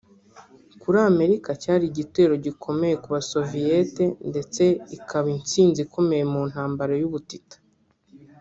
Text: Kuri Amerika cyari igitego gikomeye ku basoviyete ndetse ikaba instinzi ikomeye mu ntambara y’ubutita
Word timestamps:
Kuri 0.81 0.97
Amerika 1.11 1.49
cyari 1.61 1.83
igitego 1.91 2.33
gikomeye 2.45 2.95
ku 3.03 3.07
basoviyete 3.15 4.03
ndetse 4.29 4.63
ikaba 4.97 5.27
instinzi 5.37 5.79
ikomeye 5.85 6.23
mu 6.33 6.41
ntambara 6.49 6.93
y’ubutita 7.01 7.55